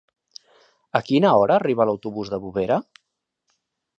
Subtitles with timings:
[0.99, 2.79] A quina hora arriba l'autobús de Bovera?